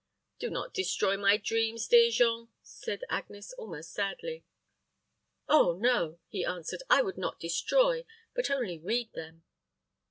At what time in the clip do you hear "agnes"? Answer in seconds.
3.07-3.53